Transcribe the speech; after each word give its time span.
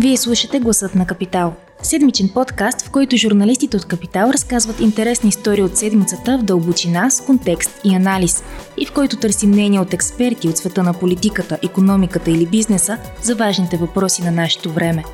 Вие 0.00 0.16
слушате 0.16 0.60
Гласът 0.60 0.94
на 0.94 1.06
Капитал. 1.06 1.54
Седмичен 1.82 2.28
подкаст, 2.28 2.82
в 2.82 2.90
който 2.90 3.16
журналистите 3.16 3.76
от 3.76 3.84
Капитал 3.84 4.30
разказват 4.30 4.80
интересни 4.80 5.28
истории 5.28 5.62
от 5.62 5.76
седмицата 5.76 6.38
в 6.38 6.42
дълбочина, 6.42 7.10
с 7.10 7.20
контекст 7.20 7.80
и 7.84 7.94
анализ, 7.94 8.44
и 8.76 8.86
в 8.86 8.92
който 8.92 9.16
търсим 9.16 9.50
мнения 9.50 9.82
от 9.82 9.94
експерти 9.94 10.48
от 10.48 10.56
света 10.56 10.82
на 10.82 10.94
политиката, 10.94 11.58
економиката 11.62 12.30
или 12.30 12.46
бизнеса 12.46 12.98
за 13.22 13.34
важните 13.34 13.76
въпроси 13.76 14.22
на 14.22 14.30
нашето 14.30 14.72
време. 14.72 15.04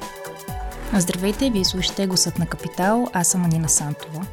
Здравейте, 0.99 1.51
вие 1.51 1.65
слушате 1.65 2.07
Гласът 2.07 2.39
на 2.39 2.47
Капитал, 2.47 3.09
аз 3.13 3.29
съм 3.29 3.45
Анина 3.45 3.69
Сантова. 3.69 4.27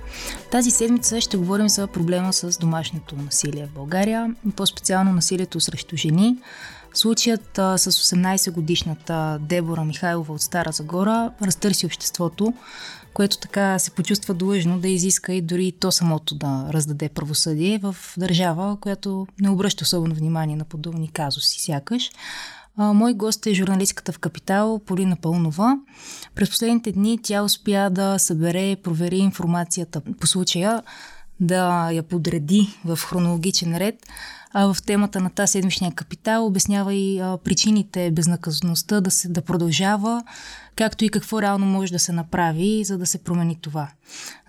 Тази 0.51 0.71
седмица 0.71 1.21
ще 1.21 1.37
говорим 1.37 1.69
за 1.69 1.87
проблема 1.87 2.33
с 2.33 2.57
домашното 2.57 3.15
насилие 3.15 3.65
в 3.65 3.75
България, 3.75 4.35
по-специално 4.55 5.13
насилието 5.13 5.59
срещу 5.59 5.97
жени, 5.97 6.37
Случаят 6.93 7.49
с 7.55 7.91
18-годишната 7.91 9.37
Дебора 9.41 9.83
Михайлова 9.83 10.33
от 10.33 10.41
Стара 10.41 10.71
Загора 10.71 11.31
разтърси 11.41 11.85
обществото, 11.85 12.53
което 13.13 13.37
така 13.37 13.79
се 13.79 13.91
почувства 13.91 14.33
длъжно 14.33 14.79
да 14.79 14.87
изиска 14.87 15.33
и 15.33 15.41
дори 15.41 15.71
то 15.71 15.91
самото 15.91 16.35
да 16.35 16.65
раздаде 16.69 17.09
правосъдие 17.09 17.79
в 17.83 17.95
държава, 18.17 18.77
която 18.81 19.27
не 19.39 19.49
обръща 19.49 19.83
особено 19.83 20.15
внимание 20.15 20.55
на 20.55 20.65
подобни 20.65 21.11
казуси, 21.11 21.61
сякаш. 21.61 22.09
Мой 22.77 23.13
гост 23.13 23.47
е 23.47 23.53
журналистката 23.53 24.11
в 24.11 24.19
Капитал 24.19 24.79
Полина 24.85 25.15
Пълнова. 25.15 25.77
През 26.35 26.49
последните 26.49 26.91
дни 26.91 27.19
тя 27.23 27.43
успя 27.43 27.89
да 27.91 28.19
събере, 28.19 28.75
провери 28.75 29.17
информацията 29.17 30.01
по 30.19 30.27
случая, 30.27 30.83
да 31.39 31.91
я 31.91 32.03
подреди 32.03 32.79
в 32.85 32.97
хронологичен 32.97 33.77
ред, 33.77 33.95
а 34.53 34.73
в 34.73 34.81
темата 34.81 35.19
на 35.19 35.29
тази 35.29 35.51
седмичния 35.51 35.91
капитал 35.91 36.45
обяснява 36.45 36.93
и 36.93 37.19
а, 37.19 37.37
причините 37.43 38.11
безнаказаността 38.11 39.01
да, 39.01 39.11
се, 39.11 39.29
да 39.29 39.41
продължава, 39.41 40.23
както 40.75 41.05
и 41.05 41.09
какво 41.09 41.41
реално 41.41 41.65
може 41.65 41.91
да 41.91 41.99
се 41.99 42.11
направи, 42.11 42.83
за 42.83 42.97
да 42.97 43.05
се 43.05 43.23
промени 43.23 43.57
това. 43.61 43.87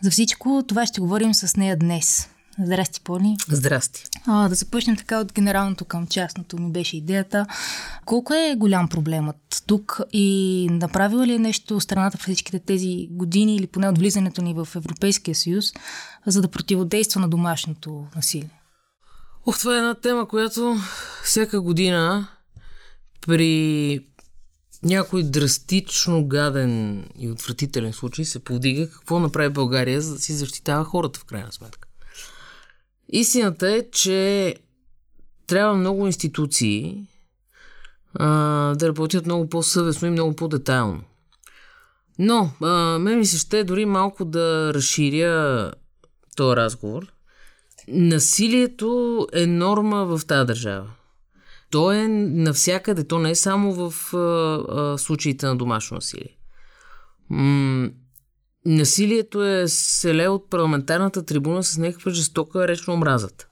За 0.03 0.11
всичко 0.11 0.65
това 0.69 0.87
ще 0.87 1.01
говорим 1.01 1.35
с 1.35 1.57
нея 1.57 1.77
днес. 1.77 2.29
Здрасти, 2.59 3.01
Поли. 3.01 3.37
Здрасти. 3.49 4.05
А, 4.27 4.49
да 4.49 4.55
започнем 4.55 4.97
така 4.97 5.21
от 5.21 5.33
генералното 5.33 5.85
към 5.85 6.07
частното 6.07 6.59
ми 6.59 6.73
беше 6.73 6.97
идеята. 6.97 7.47
Колко 8.05 8.35
е 8.35 8.57
голям 8.59 8.89
проблемът 8.89 9.63
тук 9.67 10.01
и 10.13 10.69
направила 10.71 11.27
ли 11.27 11.35
е 11.35 11.39
нещо 11.39 11.81
страната 11.81 12.19
в 12.19 12.21
всичките 12.21 12.59
тези 12.59 13.09
години 13.11 13.57
или 13.57 13.67
поне 13.67 13.89
от 13.89 13.99
влизането 13.99 14.43
ни 14.43 14.55
в 14.55 14.69
Европейския 14.77 15.35
съюз, 15.35 15.65
за 16.27 16.43
да 16.43 16.49
противодейства 16.49 17.21
на 17.21 17.29
домашното 17.29 18.05
насилие? 18.17 18.62
Ох, 19.47 19.59
това 19.59 19.75
е 19.75 19.79
една 19.79 19.95
тема, 19.95 20.29
която 20.29 20.77
всяка 21.25 21.61
година 21.61 22.29
при 23.27 24.07
някой 24.83 25.23
драстично 25.23 26.27
гаден 26.27 27.05
и 27.19 27.31
отвратителен 27.31 27.93
случай 27.93 28.25
се 28.25 28.45
повдига 28.45 28.91
какво 28.91 29.21
направи 29.21 29.49
България, 29.49 30.01
за 30.01 30.15
да 30.15 30.21
си 30.21 30.33
защитава 30.33 30.85
хората 30.85 31.21
в 31.21 31.25
крайна 31.25 31.53
сметка. 31.53 31.89
Истината 33.09 33.71
е, 33.71 33.91
че 33.91 34.55
трябва 35.47 35.75
много 35.75 36.07
институции 36.07 37.07
а, 38.15 38.27
да 38.75 38.89
работят 38.89 39.27
много 39.27 39.49
по-съвестно 39.49 40.09
и 40.09 40.11
много 40.11 40.37
по-детайлно. 40.37 41.03
Но, 42.19 42.51
а, 42.61 42.99
мен 42.99 43.19
ми 43.19 43.27
се 43.27 43.39
ще 43.39 43.65
дори 43.65 43.85
малко 43.85 44.25
да 44.25 44.75
разширя 44.75 45.73
този 46.37 46.57
разговор 46.57 47.13
Насилието 47.89 49.27
е 49.33 49.47
норма 49.47 50.05
в 50.05 50.27
тази 50.27 50.47
държава. 50.47 50.91
То 51.71 51.93
е 51.93 52.09
навсякъде, 52.09 53.05
то 53.05 53.19
не 53.19 53.31
е 53.31 53.35
само 53.35 53.91
в 53.91 54.15
а, 54.15 54.19
а, 54.19 54.99
случаите 54.99 55.47
на 55.47 55.57
домашно 55.57 55.95
насилие. 55.95 56.37
М- 57.31 57.91
насилието 58.67 59.45
е 59.45 59.69
селе 59.69 60.29
от 60.29 60.51
парламентарната 60.51 61.25
трибуна 61.25 61.65
с 61.65 61.79
някаква 61.79 62.11
жестока 62.11 62.69
реч 62.69 62.87
на 62.87 62.95
омразата. 62.95 63.47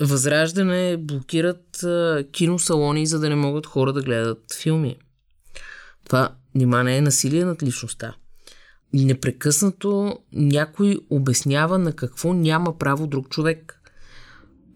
Възраждане 0.00 0.96
блокират 0.96 1.82
а, 1.82 2.24
киносалони, 2.32 3.06
за 3.06 3.20
да 3.20 3.28
не 3.28 3.36
могат 3.36 3.66
хора 3.66 3.92
да 3.92 4.02
гледат 4.02 4.54
филми. 4.62 4.96
Това 6.04 6.34
не 6.54 6.96
е 6.96 7.00
насилие 7.00 7.44
над 7.44 7.62
личността 7.62 8.14
непрекъснато 8.92 10.18
някой 10.32 10.98
обяснява 11.10 11.78
на 11.78 11.92
какво 11.92 12.34
няма 12.34 12.78
право 12.78 13.06
друг 13.06 13.28
човек. 13.28 13.80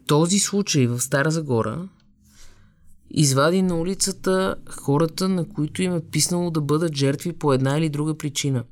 Този 0.06 0.38
случай 0.38 0.87
в 0.87 1.00
Стара 1.00 1.31
Загора 1.31 1.88
извади 3.10 3.62
на 3.62 3.76
улицата 3.76 4.56
хората, 4.71 5.28
на 5.28 5.48
които 5.48 5.82
им 5.82 5.94
е 5.94 6.00
писнало 6.10 6.50
да 6.50 6.60
бъдат 6.60 6.97
жертви 6.97 7.32
по 7.32 7.53
една 7.53 7.78
или 7.78 7.88
друга 7.88 8.19
причина. 8.19 8.65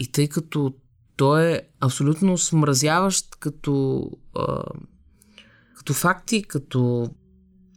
И 0.00 0.12
тъй 0.12 0.28
като 0.28 0.74
той 1.16 1.52
е 1.52 1.60
абсолютно 1.80 2.38
смразяващ 2.38 3.36
като, 3.40 4.04
а, 4.34 4.62
като 5.76 5.94
факти, 5.94 6.42
като 6.42 7.10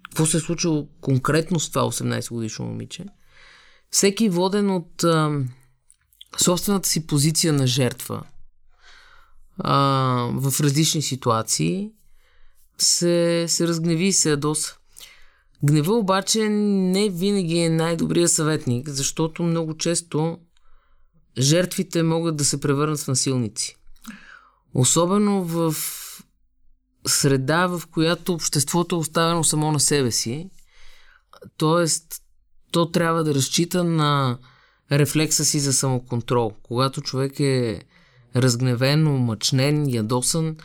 какво 0.03 0.25
се 0.25 0.37
е 0.37 0.39
случило 0.39 0.87
конкретно 1.01 1.59
с 1.59 1.69
това 1.69 1.81
18 1.81 2.29
годишно 2.29 2.65
момиче, 2.65 3.05
всеки 3.89 4.29
воден 4.29 4.69
от 4.69 5.03
а, 5.03 5.43
собствената 6.37 6.89
си 6.89 7.07
позиция 7.07 7.53
на 7.53 7.67
жертва 7.67 8.23
а, 9.59 9.75
в 10.33 10.59
различни 10.59 11.01
ситуации, 11.01 11.91
се, 12.77 13.45
се 13.47 13.67
разгневи 13.67 14.05
и 14.05 14.13
се 14.13 14.29
ядоса. 14.29 14.75
Гнева 15.63 15.93
обаче 15.93 16.49
не 16.49 17.09
винаги 17.09 17.57
е 17.57 17.69
най-добрият 17.69 18.31
съветник, 18.31 18.89
защото 18.89 19.43
много 19.43 19.77
често 19.77 20.37
жертвите 21.37 22.03
могат 22.03 22.35
да 22.35 22.45
се 22.45 22.59
превърнат 22.59 22.99
в 22.99 23.07
насилници. 23.07 23.75
Особено 24.73 25.43
в 25.43 25.75
среда, 27.07 27.67
в 27.67 27.81
която 27.91 28.33
обществото 28.33 28.95
е 28.95 28.99
оставено 28.99 29.43
само 29.43 29.71
на 29.71 29.79
себе 29.79 30.11
си, 30.11 30.49
т.е. 31.57 31.85
то 32.71 32.91
трябва 32.91 33.23
да 33.23 33.35
разчита 33.35 33.83
на 33.83 34.37
рефлекса 34.91 35.45
си 35.45 35.59
за 35.59 35.73
самоконтрол. 35.73 36.53
Когато 36.63 37.01
човек 37.01 37.39
е 37.39 37.81
разгневен, 38.35 39.07
омъчнен, 39.07 39.93
ядосан, 39.93 40.57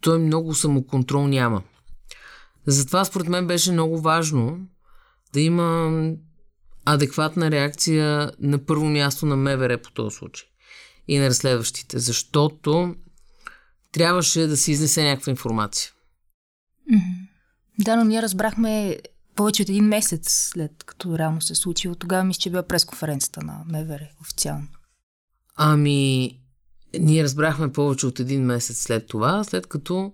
той 0.00 0.18
много 0.18 0.54
самоконтрол 0.54 1.26
няма. 1.26 1.62
Затова 2.66 3.04
според 3.04 3.28
мен 3.28 3.46
беше 3.46 3.72
много 3.72 4.00
важно 4.00 4.58
да 5.32 5.40
има 5.40 5.90
адекватна 6.84 7.50
реакция 7.50 8.32
на 8.38 8.58
първо 8.58 8.84
място 8.84 9.26
на 9.26 9.36
МВР 9.36 9.78
по 9.78 9.90
този 9.90 10.16
случай 10.16 10.48
и 11.08 11.18
на 11.18 11.26
разследващите, 11.26 11.98
защото 11.98 12.94
трябваше 13.92 14.46
да 14.46 14.56
се 14.56 14.72
изнесе 14.72 15.04
някаква 15.04 15.30
информация. 15.30 15.90
Да, 17.78 17.96
но 17.96 18.04
ние 18.04 18.22
разбрахме 18.22 18.98
повече 19.34 19.62
от 19.62 19.68
един 19.68 19.84
месец 19.84 20.50
след 20.52 20.84
като 20.84 21.18
реално 21.18 21.40
се 21.40 21.54
случи. 21.54 21.88
От 21.88 21.98
тогава 21.98 22.24
мисля, 22.24 22.40
че 22.40 22.50
била 22.50 22.62
пресконференцията 22.62 23.42
на 23.42 23.62
МВР 23.66 24.08
официално. 24.20 24.68
Ами, 25.56 26.30
ние 27.00 27.24
разбрахме 27.24 27.72
повече 27.72 28.06
от 28.06 28.20
един 28.20 28.44
месец 28.44 28.82
след 28.82 29.06
това, 29.06 29.44
след 29.44 29.66
като 29.66 30.12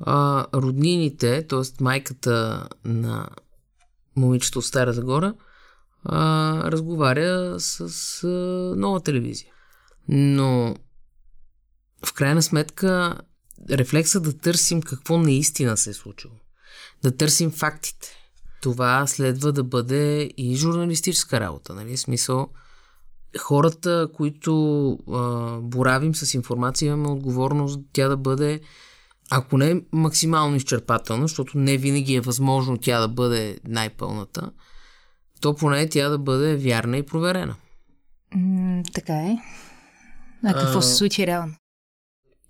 а, 0.00 0.46
роднините, 0.54 1.46
т.е. 1.46 1.82
майката 1.82 2.68
на 2.84 3.28
момичето 4.16 4.58
от 4.58 4.64
Стара 4.64 4.92
Загора, 4.92 5.34
а, 6.04 6.70
разговаря 6.70 7.60
с 7.60 7.80
а, 8.24 8.28
нова 8.76 9.00
телевизия. 9.00 9.52
Но 10.08 10.76
в 12.06 12.12
крайна 12.12 12.42
сметка 12.42 13.20
рефлекса 13.70 14.20
да 14.20 14.38
търсим 14.38 14.82
какво 14.82 15.18
наистина 15.18 15.76
се 15.76 15.90
е 15.90 15.94
случило. 15.94 16.34
Да 17.02 17.16
търсим 17.16 17.50
фактите 17.50 18.19
това 18.60 19.06
следва 19.06 19.52
да 19.52 19.64
бъде 19.64 20.30
и 20.36 20.56
журналистическа 20.56 21.40
работа. 21.40 21.74
Нали? 21.74 21.96
Смисъл, 21.96 22.48
хората, 23.38 24.08
които 24.14 24.92
а, 25.12 25.56
боравим 25.60 26.14
с 26.14 26.34
информация, 26.34 26.86
имаме 26.86 27.08
отговорност 27.08 27.80
тя 27.92 28.08
да 28.08 28.16
бъде, 28.16 28.60
ако 29.30 29.58
не 29.58 29.82
максимално 29.92 30.56
изчерпателна, 30.56 31.22
защото 31.22 31.58
не 31.58 31.76
винаги 31.76 32.14
е 32.14 32.20
възможно 32.20 32.78
тя 32.78 33.00
да 33.00 33.08
бъде 33.08 33.58
най-пълната, 33.64 34.50
то 35.40 35.54
поне 35.54 35.88
тя 35.88 36.08
да 36.08 36.18
бъде 36.18 36.56
вярна 36.56 36.96
и 36.96 37.06
проверена. 37.06 37.56
М, 38.34 38.82
така 38.94 39.14
е. 39.14 39.38
А 40.44 40.54
какво 40.54 40.78
а, 40.78 40.82
се 40.82 40.94
случи 40.94 41.26
реално? 41.26 41.54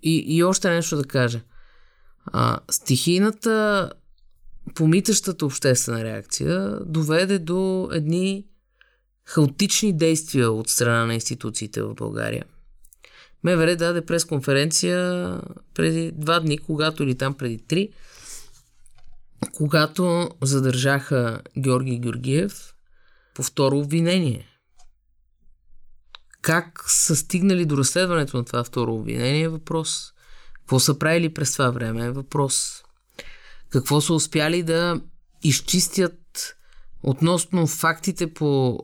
И, 0.02 0.24
и 0.26 0.42
още 0.42 0.70
нещо 0.70 0.96
да 0.96 1.04
кажа. 1.04 1.40
А, 2.26 2.58
стихийната 2.70 3.92
помитащата 4.74 5.46
обществена 5.46 6.04
реакция 6.04 6.78
доведе 6.86 7.38
до 7.38 7.88
едни 7.92 8.46
хаотични 9.24 9.96
действия 9.96 10.50
от 10.50 10.68
страна 10.68 11.06
на 11.06 11.14
институциите 11.14 11.82
в 11.82 11.94
България. 11.94 12.44
МВР 13.42 13.76
даде 13.76 14.06
пресконференция 14.06 15.40
преди 15.74 16.12
два 16.12 16.40
дни, 16.40 16.58
когато 16.58 17.02
или 17.02 17.14
там 17.14 17.34
преди 17.34 17.58
три, 17.58 17.88
когато 19.52 20.30
задържаха 20.42 21.42
Георги 21.58 21.98
Георгиев 21.98 22.74
по 23.34 23.42
второ 23.42 23.78
обвинение. 23.78 24.46
Как 26.42 26.84
са 26.86 27.16
стигнали 27.16 27.64
до 27.64 27.76
разследването 27.76 28.36
на 28.36 28.44
това 28.44 28.64
второ 28.64 28.94
обвинение 28.94 29.42
е 29.42 29.48
въпрос. 29.48 30.12
Какво 30.54 30.80
са 30.80 30.98
правили 30.98 31.34
през 31.34 31.52
това 31.52 31.70
време 31.70 32.04
е 32.04 32.10
въпрос. 32.10 32.82
Какво 33.70 34.00
са 34.00 34.14
успяли 34.14 34.62
да 34.62 35.00
изчистят 35.42 36.56
относно 37.02 37.66
фактите 37.66 38.34
по 38.34 38.78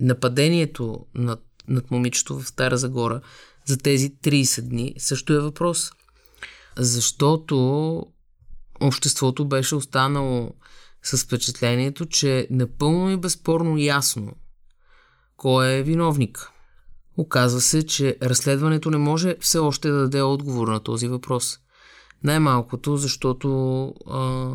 нападението 0.00 1.06
над, 1.14 1.42
над 1.68 1.90
момичето 1.90 2.40
в 2.40 2.48
Стара 2.48 2.76
Загора 2.76 3.20
за 3.66 3.78
тези 3.78 4.14
30 4.14 4.62
дни 4.62 4.94
също 4.98 5.32
е 5.32 5.40
въпрос. 5.40 5.90
Защото 6.76 8.06
обществото 8.80 9.48
беше 9.48 9.74
останало 9.74 10.54
с 11.02 11.24
впечатлението, 11.24 12.06
че 12.06 12.46
напълно 12.50 13.10
и 13.10 13.16
безспорно 13.16 13.78
ясно 13.78 14.32
кой 15.36 15.68
е 15.68 15.82
виновник. 15.82 16.50
Оказва 17.16 17.60
се, 17.60 17.86
че 17.86 18.16
разследването 18.22 18.90
не 18.90 18.98
може 18.98 19.36
все 19.40 19.58
още 19.58 19.88
да 19.88 19.98
даде 19.98 20.22
отговор 20.22 20.68
на 20.68 20.80
този 20.80 21.08
въпрос. 21.08 21.58
Най-малкото, 22.24 22.96
защото 22.96 23.86
а, 24.10 24.50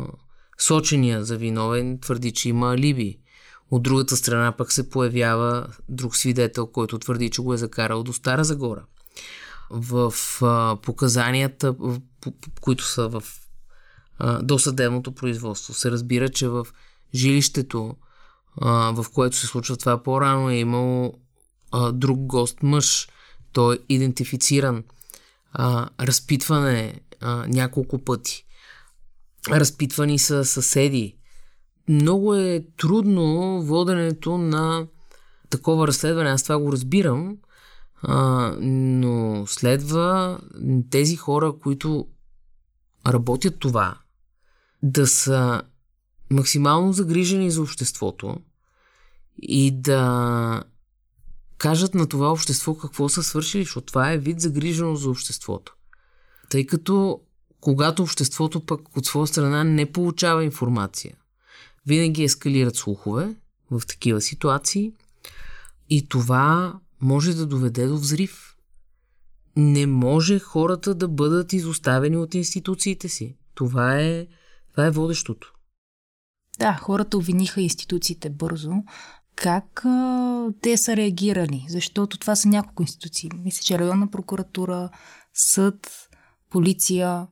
сочения 0.58 1.24
за 1.24 1.36
виновен 1.36 1.98
твърди, 1.98 2.32
че 2.32 2.48
има 2.48 2.72
алиби. 2.72 3.18
От 3.70 3.82
другата 3.82 4.16
страна 4.16 4.52
пък 4.52 4.72
се 4.72 4.90
появява 4.90 5.66
друг 5.88 6.16
свидетел, 6.16 6.66
който 6.66 6.98
твърди, 6.98 7.30
че 7.30 7.42
го 7.42 7.54
е 7.54 7.56
закарал 7.56 8.02
до 8.02 8.12
Стара 8.12 8.44
Загора. 8.44 8.84
В 9.70 10.14
а, 10.42 10.76
показанията, 10.82 11.72
в, 11.72 12.00
които 12.60 12.84
са 12.84 13.08
в 13.08 13.22
а, 14.18 14.42
досъдебното 14.42 15.12
производство, 15.12 15.74
се 15.74 15.90
разбира, 15.90 16.28
че 16.28 16.48
в 16.48 16.66
жилището, 17.14 17.96
а, 18.60 18.92
в 18.92 19.06
което 19.14 19.36
се 19.36 19.46
случва 19.46 19.76
това 19.76 20.02
по-рано, 20.02 20.50
е 20.50 20.54
имало 20.54 21.14
а, 21.72 21.92
друг 21.92 22.18
гост 22.18 22.62
мъж. 22.62 23.08
Той 23.52 23.74
е 23.74 23.78
идентифициран. 23.88 24.84
А, 25.52 25.88
разпитване 26.00 27.00
а, 27.24 27.46
няколко 27.48 27.98
пъти. 27.98 28.44
Разпитвани 29.50 30.18
са 30.18 30.44
съседи. 30.44 31.16
Много 31.88 32.34
е 32.34 32.64
трудно 32.76 33.62
воденето 33.62 34.38
на 34.38 34.86
такова 35.50 35.86
разследване. 35.86 36.30
Аз 36.30 36.42
това 36.42 36.58
го 36.58 36.72
разбирам. 36.72 37.36
А, 38.02 38.52
но 38.60 39.44
следва 39.46 40.38
тези 40.90 41.16
хора, 41.16 41.52
които 41.62 42.06
работят 43.06 43.58
това, 43.58 43.98
да 44.82 45.06
са 45.06 45.62
максимално 46.30 46.92
загрижени 46.92 47.50
за 47.50 47.62
обществото 47.62 48.36
и 49.42 49.70
да 49.80 50.62
кажат 51.58 51.94
на 51.94 52.08
това 52.08 52.32
общество 52.32 52.76
какво 52.76 53.08
са 53.08 53.22
свършили, 53.22 53.62
защото 53.62 53.86
това 53.86 54.12
е 54.12 54.18
вид 54.18 54.40
загриженост 54.40 55.02
за 55.02 55.10
обществото. 55.10 55.76
Тъй 56.54 56.66
като 56.66 57.20
когато 57.60 58.02
обществото 58.02 58.66
пък 58.66 58.96
от 58.96 59.06
своя 59.06 59.26
страна 59.26 59.64
не 59.64 59.92
получава 59.92 60.44
информация, 60.44 61.16
винаги 61.86 62.24
ескалират 62.24 62.76
слухове 62.76 63.36
в 63.70 63.82
такива 63.86 64.20
ситуации 64.20 64.92
и 65.90 66.08
това 66.08 66.74
може 67.00 67.34
да 67.34 67.46
доведе 67.46 67.86
до 67.86 67.96
взрив. 67.96 68.56
Не 69.56 69.86
може 69.86 70.38
хората 70.38 70.94
да 70.94 71.08
бъдат 71.08 71.52
изоставени 71.52 72.16
от 72.16 72.34
институциите 72.34 73.08
си. 73.08 73.36
Това 73.54 74.00
е, 74.00 74.26
това 74.70 74.86
е 74.86 74.90
водещото. 74.90 75.54
Да, 76.58 76.74
хората 76.74 77.16
обвиниха 77.16 77.60
институциите 77.60 78.30
бързо, 78.30 78.72
как 79.36 79.84
а, 79.84 80.46
те 80.60 80.76
са 80.76 80.96
реагирали? 80.96 81.66
Защото 81.68 82.18
това 82.18 82.36
са 82.36 82.48
няколко 82.48 82.82
институции. 82.82 83.30
Мисля, 83.44 83.62
че 83.62 83.78
районна 83.78 84.10
прокуратура, 84.10 84.90
съд, 85.32 86.08
полиция. 86.54 87.26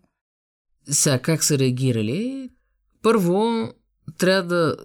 Сега, 0.90 1.18
как 1.18 1.44
са 1.44 1.58
реагирали? 1.58 2.50
Първо, 3.02 3.68
трябва 4.18 4.42
да 4.42 4.76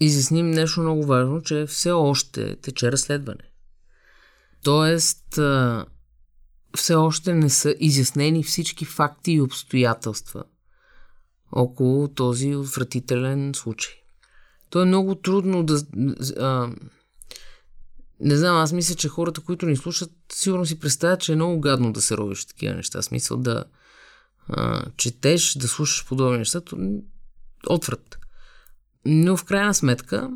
изясним 0.00 0.50
нещо 0.50 0.80
много 0.80 1.06
важно, 1.06 1.42
че 1.42 1.66
все 1.66 1.90
още 1.90 2.56
тече 2.56 2.92
разследване. 2.92 3.50
Тоест, 4.64 5.38
все 6.76 6.94
още 6.94 7.34
не 7.34 7.50
са 7.50 7.74
изяснени 7.80 8.42
всички 8.42 8.84
факти 8.84 9.32
и 9.32 9.40
обстоятелства 9.40 10.44
около 11.52 12.08
този 12.08 12.56
отвратителен 12.56 13.54
случай. 13.54 13.94
То 14.70 14.82
е 14.82 14.84
много 14.84 15.14
трудно 15.14 15.64
да... 15.64 15.82
А, 16.40 16.70
не 18.20 18.36
знам, 18.36 18.56
аз 18.56 18.72
мисля, 18.72 18.94
че 18.94 19.08
хората, 19.08 19.40
които 19.40 19.66
ни 19.66 19.76
слушат, 19.76 20.10
сигурно 20.32 20.66
си 20.66 20.78
представят, 20.78 21.20
че 21.20 21.32
е 21.32 21.36
много 21.36 21.60
гадно 21.60 21.92
да 21.92 22.02
се 22.02 22.16
робиш 22.16 22.44
такива 22.44 22.74
неща. 22.74 23.02
Смисъл 23.02 23.36
да 23.36 23.64
а, 24.48 24.84
четеш, 24.96 25.54
да 25.54 25.68
слушаш 25.68 26.06
подобни 26.06 26.38
неща, 26.38 26.60
отврат. 27.68 28.18
Но 29.04 29.36
в 29.36 29.44
крайна 29.44 29.74
сметка 29.74 30.30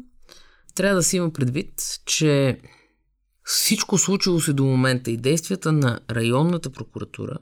трябва 0.74 0.96
да 0.96 1.02
си 1.02 1.16
има 1.16 1.32
предвид, 1.32 1.72
че 2.06 2.60
всичко 3.44 3.98
случило 3.98 4.40
се 4.40 4.52
до 4.52 4.64
момента 4.64 5.10
и 5.10 5.16
действията 5.16 5.72
на 5.72 6.00
районната 6.10 6.70
прокуратура 6.70 7.38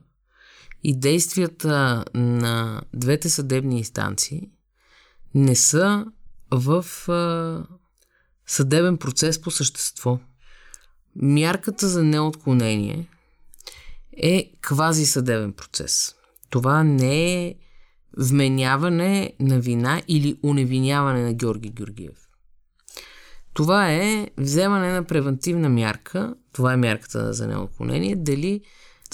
и 0.85 0.99
действията 0.99 2.05
на 2.15 2.83
двете 2.95 3.31
съдебни 3.31 3.79
инстанции 3.79 4.51
не 5.35 5.57
са 5.57 6.07
в 6.51 6.85
а, 7.09 7.65
съдебен 8.49 8.97
процес 8.97 9.41
по 9.41 9.51
същество. 9.51 10.19
Мярката 11.17 11.89
за 11.89 12.03
неотклонение 12.03 13.09
е 14.17 14.53
квази 14.61 15.07
съдебен 15.07 15.53
процес. 15.53 16.15
Това 16.51 16.83
не 16.85 17.47
е 17.47 17.55
вменяване 18.19 19.33
на 19.41 19.61
вина 19.61 20.03
или 20.09 20.39
уневиняване 20.43 21.23
на 21.23 21.33
Георги 21.33 21.71
Георгиев. 21.71 22.29
Това 23.55 23.93
е 23.93 24.31
вземане 24.37 24.93
на 24.93 25.05
превентивна 25.05 25.69
мярка, 25.69 26.35
това 26.53 26.73
е 26.73 26.77
мярката 26.77 27.33
за 27.33 27.47
неотклонение, 27.47 28.17
дали 28.17 28.61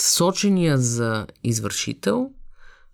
сочения 0.01 0.79
за 0.79 1.27
извършител 1.45 2.31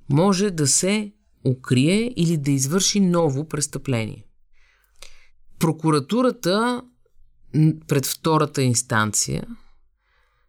може 0.09 0.51
да 0.51 0.67
се 0.67 1.13
укрие 1.45 2.13
или 2.17 2.37
да 2.37 2.51
извърши 2.51 3.01
ново 3.01 3.49
престъпление. 3.49 4.25
Прокуратурата 5.61 6.83
пред 7.89 8.07
втората 8.07 8.63
инстанция 8.63 9.47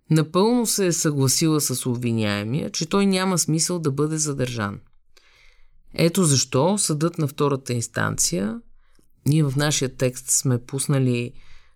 напълно 0.10 0.66
се 0.66 0.86
е 0.86 0.92
съгласила 0.92 1.62
с 1.62 1.86
обвиняемия, 1.86 2.72
че 2.72 2.86
той 2.86 3.06
няма 3.06 3.38
смисъл 3.38 3.80
да 3.80 3.92
бъде 3.92 4.18
задържан. 4.18 4.80
Ето 5.94 6.24
защо 6.24 6.78
съдът 6.78 7.18
на 7.18 7.28
втората 7.28 7.74
инстанция, 7.74 8.62
ние 9.26 9.44
в 9.44 9.54
нашия 9.56 9.96
текст 9.96 10.30
сме 10.30 10.66
пуснали 10.66 11.34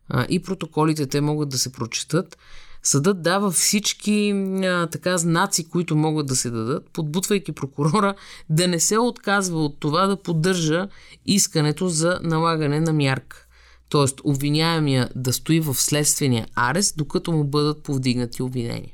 а, 0.09 0.25
и 0.29 0.41
протоколите, 0.41 1.07
те 1.07 1.21
могат 1.21 1.49
да 1.49 1.57
се 1.57 1.71
прочитат, 1.71 2.37
Съдът 2.85 3.21
дава 3.21 3.51
всички 3.51 4.31
а, 4.63 4.87
така 4.87 5.17
знаци, 5.17 5.69
които 5.69 5.95
могат 5.95 6.27
да 6.27 6.35
се 6.35 6.49
дадат, 6.49 6.89
подбутвайки 6.89 7.51
прокурора 7.51 8.15
да 8.49 8.67
не 8.67 8.79
се 8.79 8.97
отказва 8.97 9.65
от 9.65 9.79
това 9.79 10.07
да 10.07 10.21
поддържа 10.21 10.87
искането 11.25 11.89
за 11.89 12.19
налагане 12.23 12.79
на 12.79 12.93
мярка. 12.93 13.47
Тоест, 13.89 14.21
обвиняемия 14.23 15.09
да 15.15 15.33
стои 15.33 15.59
в 15.59 15.73
следствения 15.73 16.47
арест, 16.55 16.97
докато 16.97 17.31
му 17.31 17.43
бъдат 17.43 17.83
повдигнати 17.83 18.41
обвинения. 18.41 18.93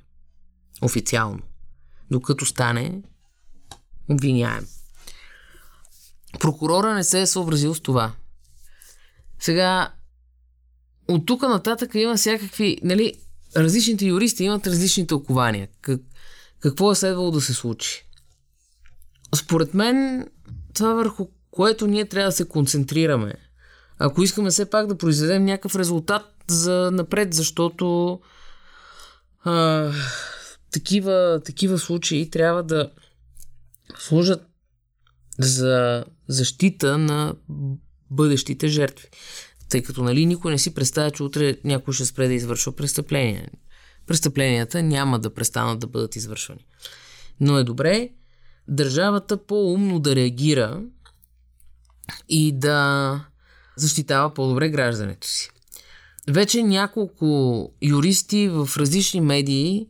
Официално. 0.81 1.39
Докато 2.11 2.45
стане 2.45 3.01
обвиняем. 4.09 4.65
Прокурора 6.39 6.93
не 6.93 7.03
се 7.03 7.21
е 7.21 7.27
съобразил 7.27 7.75
с 7.75 7.79
това. 7.79 8.11
Сега, 9.39 9.93
от 11.07 11.25
тук 11.25 11.41
нататък 11.41 11.95
има 11.95 12.15
всякакви, 12.15 12.77
нали, 12.83 13.13
различните 13.55 14.05
юристи 14.05 14.43
имат 14.43 14.67
различни 14.67 15.07
тълкования. 15.07 15.67
Как, 15.81 16.01
какво 16.59 16.91
е 16.91 16.95
следвало 16.95 17.31
да 17.31 17.41
се 17.41 17.53
случи? 17.53 18.07
Според 19.35 19.73
мен, 19.73 20.27
това 20.73 20.93
върху 20.93 21.27
което 21.51 21.87
ние 21.87 22.05
трябва 22.05 22.27
да 22.27 22.35
се 22.35 22.47
концентрираме, 22.47 23.33
ако 23.99 24.23
искаме 24.23 24.49
все 24.49 24.69
пак 24.69 24.87
да 24.87 24.97
произведем 24.97 25.45
някакъв 25.45 25.75
резултат 25.75 26.25
за 26.47 26.89
напред, 26.93 27.33
защото 27.33 28.19
а, 29.43 29.89
такива, 30.71 31.41
такива 31.45 31.79
случаи 31.79 32.29
трябва 32.29 32.63
да 32.63 32.91
служат 33.99 34.47
за 35.39 36.05
защита 36.27 36.97
на 36.97 37.35
бъдещите 38.09 38.67
жертви. 38.67 39.07
Тъй 39.71 39.83
като 39.83 40.03
нали, 40.03 40.25
никой 40.25 40.51
не 40.51 40.57
си 40.57 40.73
представя, 40.73 41.11
че 41.11 41.23
утре 41.23 41.57
някой 41.63 41.93
ще 41.93 42.05
спре 42.05 42.27
да 42.27 42.33
извършва 42.33 42.75
престъпления. 42.75 43.49
Престъпленията 44.07 44.83
няма 44.83 45.19
да 45.19 45.33
престанат 45.33 45.79
да 45.79 45.87
бъдат 45.87 46.15
извършвани. 46.15 46.65
Но 47.39 47.57
е 47.57 47.63
добре 47.63 48.09
държавата 48.67 49.45
по-умно 49.45 49.99
да 49.99 50.15
реагира 50.15 50.81
и 52.29 52.51
да 52.51 53.19
защитава 53.75 54.33
по-добре 54.33 54.69
гражданите 54.69 55.27
си. 55.27 55.49
Вече 56.27 56.63
няколко 56.63 57.69
юристи 57.81 58.49
в 58.49 58.69
различни 58.77 59.21
медии 59.21 59.87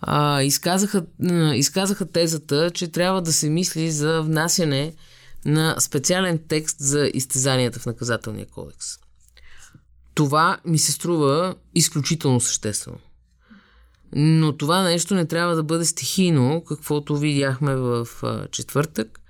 а, 0.00 0.42
изказаха, 0.42 1.06
изказаха 1.54 2.06
тезата, 2.06 2.70
че 2.70 2.88
трябва 2.88 3.22
да 3.22 3.32
се 3.32 3.50
мисли 3.50 3.90
за 3.90 4.22
внасяне 4.22 4.94
на 5.44 5.76
специален 5.80 6.40
текст 6.48 6.76
за 6.80 7.10
изтезанията 7.14 7.78
в 7.78 7.86
наказателния 7.86 8.46
кодекс. 8.46 8.86
Това 10.14 10.58
ми 10.64 10.78
се 10.78 10.92
струва 10.92 11.54
изключително 11.74 12.40
съществено. 12.40 12.98
Но 14.12 14.56
това 14.56 14.82
нещо 14.82 15.14
не 15.14 15.26
трябва 15.26 15.56
да 15.56 15.62
бъде 15.62 15.84
стихийно, 15.84 16.64
каквото 16.68 17.16
видяхме 17.16 17.76
в 17.76 18.08
четвъртък. 18.50 19.20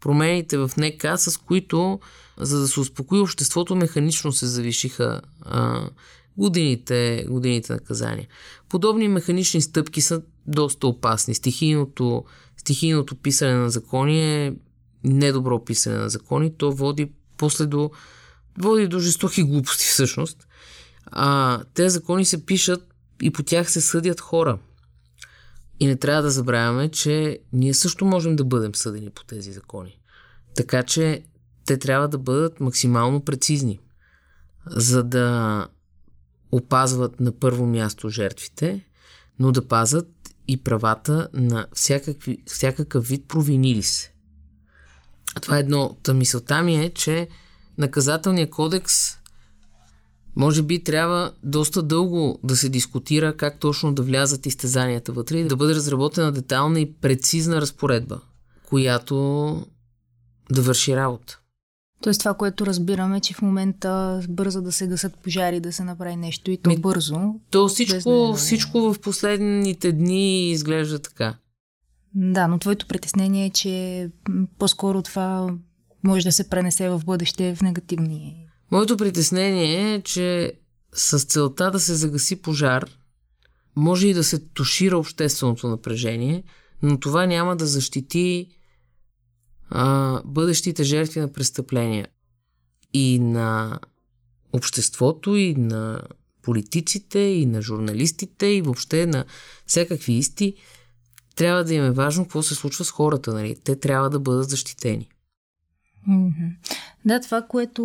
Промените 0.00 0.58
в 0.58 0.70
НК, 0.76 1.04
с 1.16 1.36
които, 1.36 2.00
за 2.38 2.60
да 2.60 2.68
се 2.68 2.80
успокои 2.80 3.20
обществото, 3.20 3.76
механично 3.76 4.32
се 4.32 4.46
завишиха 4.46 5.20
а, 5.40 5.88
годините, 6.36 7.26
годините 7.28 7.72
наказания. 7.72 8.28
Подобни 8.68 9.08
механични 9.08 9.60
стъпки 9.60 10.00
са 10.00 10.22
доста 10.46 10.86
опасни. 10.86 11.34
Стихийното, 11.34 12.24
стихийното 12.56 13.16
писане 13.16 13.54
на 13.54 13.70
закони 13.70 14.46
е 14.46 14.54
недобро 15.04 15.64
писане 15.64 15.96
на 15.96 16.08
закони. 16.08 16.56
То 16.56 16.72
води 16.72 17.12
после 17.36 17.66
до, 17.66 17.90
води 18.62 18.88
до 18.88 18.98
жестоки 18.98 19.42
глупости 19.42 19.84
всъщност. 19.84 20.46
А, 21.06 21.60
те 21.74 21.88
закони 21.88 22.24
се 22.24 22.46
пишат 22.46 22.94
и 23.22 23.30
по 23.30 23.42
тях 23.42 23.70
се 23.70 23.80
съдят 23.80 24.20
хора. 24.20 24.58
И 25.80 25.86
не 25.86 25.96
трябва 25.96 26.22
да 26.22 26.30
забравяме, 26.30 26.88
че 26.88 27.38
ние 27.52 27.74
също 27.74 28.04
можем 28.04 28.36
да 28.36 28.44
бъдем 28.44 28.74
съдени 28.74 29.10
по 29.10 29.24
тези 29.24 29.52
закони. 29.52 29.98
Така 30.56 30.82
че 30.82 31.24
те 31.66 31.78
трябва 31.78 32.08
да 32.08 32.18
бъдат 32.18 32.60
максимално 32.60 33.24
прецизни, 33.24 33.80
за 34.66 35.02
да 35.02 35.68
опазват 36.52 37.20
на 37.20 37.32
първо 37.32 37.66
място 37.66 38.08
жертвите, 38.08 38.84
но 39.38 39.52
да 39.52 39.68
пазат 39.68 40.08
и 40.48 40.56
правата 40.56 41.28
на 41.32 41.66
всякакви, 41.72 42.38
всякакъв 42.46 43.08
вид 43.08 43.28
провинили 43.28 43.82
се. 43.82 44.12
Това 45.42 45.56
е 45.56 45.60
едно. 45.60 45.96
Та 46.02 46.14
мисълта 46.14 46.62
ми 46.62 46.84
е, 46.84 46.90
че 46.90 47.28
наказателният 47.78 48.50
кодекс 48.50 49.18
може 50.36 50.62
би 50.62 50.84
трябва 50.84 51.32
доста 51.42 51.82
дълго 51.82 52.38
да 52.44 52.56
се 52.56 52.68
дискутира 52.68 53.36
как 53.36 53.58
точно 53.60 53.94
да 53.94 54.02
влязат 54.02 54.46
изтезанията 54.46 55.12
вътре 55.12 55.38
и 55.38 55.48
да 55.48 55.56
бъде 55.56 55.74
разработена 55.74 56.32
детална 56.32 56.80
и 56.80 56.92
прецизна 56.92 57.60
разпоредба, 57.60 58.20
която 58.68 59.16
да 60.50 60.62
върши 60.62 60.96
работа. 60.96 61.38
Тоест 62.02 62.18
това, 62.20 62.34
което 62.34 62.66
разбираме, 62.66 63.20
че 63.20 63.34
в 63.34 63.42
момента 63.42 64.22
бърза 64.28 64.60
да 64.60 64.72
се 64.72 64.86
гасат 64.86 65.18
пожари, 65.18 65.60
да 65.60 65.72
се 65.72 65.84
направи 65.84 66.16
нещо 66.16 66.50
и 66.50 66.56
то 66.56 66.70
Ми, 66.70 66.78
бързо. 66.78 67.34
То 67.50 67.68
всичко, 67.68 68.34
всичко 68.36 68.80
в 68.80 69.00
последните 69.00 69.92
дни 69.92 70.50
изглежда 70.50 70.98
така. 70.98 71.34
Да, 72.14 72.48
но 72.48 72.58
твоето 72.58 72.86
притеснение 72.86 73.46
е, 73.46 73.50
че 73.50 74.10
по-скоро 74.58 75.02
това 75.02 75.50
може 76.02 76.24
да 76.24 76.32
се 76.32 76.48
пренесе 76.48 76.88
в 76.88 77.02
бъдеще 77.06 77.54
в 77.54 77.62
негативни. 77.62 78.46
Моето 78.70 78.96
притеснение 78.96 79.94
е, 79.94 80.02
че 80.02 80.52
с 80.92 81.24
целта 81.24 81.70
да 81.70 81.80
се 81.80 81.94
загаси 81.94 82.42
пожар, 82.42 82.90
може 83.76 84.08
и 84.08 84.14
да 84.14 84.24
се 84.24 84.38
тушира 84.38 84.98
общественото 84.98 85.68
напрежение, 85.68 86.42
но 86.82 87.00
това 87.00 87.26
няма 87.26 87.56
да 87.56 87.66
защити 87.66 88.48
а, 89.70 90.20
бъдещите 90.24 90.84
жертви 90.84 91.20
на 91.20 91.32
престъпления 91.32 92.08
и 92.92 93.18
на 93.18 93.80
обществото, 94.52 95.36
и 95.36 95.54
на 95.54 96.02
политиците, 96.42 97.18
и 97.18 97.46
на 97.46 97.62
журналистите, 97.62 98.46
и 98.46 98.62
въобще 98.62 99.06
на 99.06 99.24
всякакви 99.66 100.12
исти, 100.12 100.54
трябва 101.36 101.64
да 101.64 101.74
им 101.74 101.84
е 101.84 101.90
важно 101.90 102.24
какво 102.24 102.42
се 102.42 102.54
случва 102.54 102.84
с 102.84 102.90
хората. 102.90 103.32
Нали? 103.32 103.56
Те 103.64 103.80
трябва 103.80 104.10
да 104.10 104.20
бъдат 104.20 104.50
защитени. 104.50 105.08
Mm-hmm. 106.08 106.50
Да, 107.04 107.20
това, 107.20 107.42
което 107.42 107.82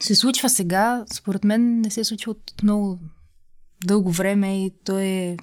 се 0.00 0.14
случва 0.14 0.48
сега, 0.48 1.04
според 1.12 1.44
мен 1.44 1.80
не 1.80 1.90
се 1.90 2.04
случва 2.04 2.30
от 2.30 2.62
много 2.62 2.98
дълго 3.84 4.10
време 4.10 4.64
и 4.64 4.72
то 4.84 4.98
е 4.98 5.36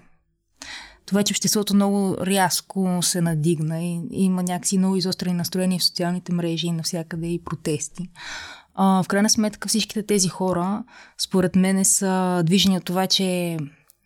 това, 1.06 1.24
че 1.24 1.34
обществото 1.34 1.76
много 1.76 2.18
рязко 2.18 3.00
се 3.02 3.22
надигна 3.22 3.84
и, 3.84 4.02
и 4.12 4.24
има 4.24 4.44
някакси 4.44 4.78
много 4.78 4.96
изострени 4.96 5.36
настроения 5.36 5.80
в 5.80 5.84
социалните 5.84 6.34
мрежи 6.34 6.68
и 6.68 6.72
навсякъде 6.72 7.28
и 7.28 7.44
протести. 7.44 8.10
А, 8.76 9.04
в 9.04 9.08
крайна 9.08 9.30
сметка 9.30 9.68
всичките 9.68 10.04
тези 10.04 10.30
хора, 10.30 10.84
според 11.18 11.56
мен, 11.56 11.86
са 11.86 12.44
движени 12.46 12.78
от 12.78 12.86
това, 12.86 13.08
че 13.08 13.58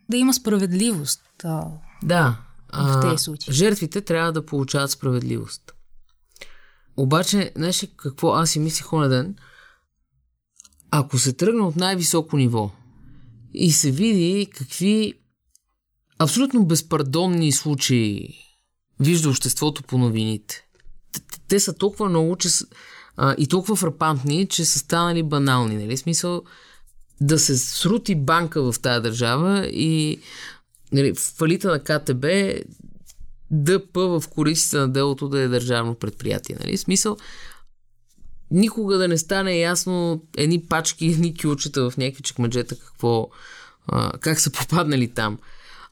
да 0.09 0.17
има 0.17 0.33
справедливост. 0.33 1.21
А, 1.43 1.65
да, 2.03 2.37
в 2.73 2.99
тези 3.01 3.23
случаи. 3.23 3.53
жертвите 3.53 4.01
трябва 4.01 4.31
да 4.31 4.45
получават 4.45 4.91
справедливост. 4.91 5.74
Обаче, 6.97 7.51
знаеш 7.55 7.87
какво 7.97 8.33
аз 8.33 8.49
си 8.49 8.59
мислих 8.59 8.93
оня 8.93 9.09
ден? 9.09 9.35
Ако 10.91 11.17
се 11.17 11.33
тръгне 11.33 11.61
от 11.61 11.75
най-високо 11.75 12.37
ниво 12.37 12.71
и 13.53 13.71
се 13.71 13.91
види 13.91 14.47
какви 14.57 15.13
абсолютно 16.19 16.65
безпардонни 16.65 17.51
случаи 17.51 18.29
вижда 18.99 19.29
обществото 19.29 19.83
по 19.83 19.97
новините. 19.97 20.67
Те 21.47 21.59
са 21.59 21.73
толкова 21.73 22.09
много 22.09 22.35
че, 22.35 22.49
а, 23.17 23.35
и 23.37 23.47
толкова 23.47 23.75
фрапантни, 23.75 24.47
че 24.47 24.65
са 24.65 24.79
станали 24.79 25.23
банални. 25.23 25.75
Нали? 25.75 25.97
Смисъл 25.97 26.43
да 27.21 27.39
се 27.39 27.57
срути 27.57 28.15
банка 28.15 28.71
в 28.71 28.79
тази 28.81 29.03
държава 29.03 29.67
и 29.67 30.19
нали, 30.91 31.13
фалита 31.15 31.67
на 31.67 31.79
КТБ 31.79 32.25
ДП 33.51 33.99
в 33.99 34.23
кориците 34.29 34.77
на 34.77 34.89
делото 34.89 35.29
да 35.29 35.39
е 35.39 35.47
държавно 35.47 35.95
предприятие. 35.95 36.57
Нали? 36.59 36.77
Смисъл, 36.77 37.17
никога 38.51 38.97
да 38.97 39.07
не 39.07 39.17
стане 39.17 39.57
ясно 39.57 40.23
едни 40.37 40.61
пачки, 40.61 41.05
едни 41.11 41.37
кючета 41.37 41.89
в 41.89 41.97
някакви 41.97 42.23
чекмеджета 42.23 42.79
какво, 42.79 43.29
а, 43.87 44.11
как 44.11 44.39
са 44.39 44.51
попаднали 44.51 45.13
там. 45.13 45.39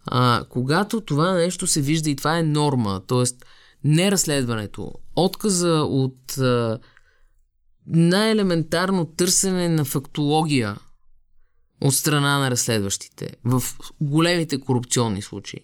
А, 0.06 0.44
когато 0.50 1.02
това 1.02 1.32
нещо 1.32 1.68
се 1.68 1.82
вижда 1.82 2.10
и 2.10 2.16
това 2.16 2.38
е 2.38 2.44
норма, 2.44 3.02
т.е. 3.08 3.24
не 3.84 4.12
разследването, 4.12 4.94
отказа 5.16 5.74
от 5.74 6.38
а, 6.38 6.80
най-елементарно 7.88 9.06
търсене 9.06 9.70
на 9.70 9.86
фактология 9.86 10.78
от 11.82 11.96
страна 11.96 12.40
на 12.40 12.52
разследващите 12.52 13.30
в 13.46 13.64
големите 14.02 14.60
корупционни 14.60 15.22
случаи. 15.22 15.60